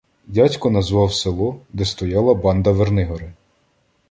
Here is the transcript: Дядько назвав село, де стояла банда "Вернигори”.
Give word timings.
Дядько 0.25 0.69
назвав 0.69 1.13
село, 1.13 1.59
де 1.73 1.85
стояла 1.85 2.33
банда 2.33 2.71
"Вернигори”. 2.71 3.33